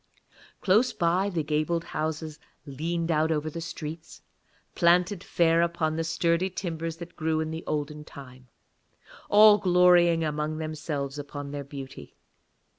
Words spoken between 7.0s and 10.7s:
grew in the olden time, all glorying among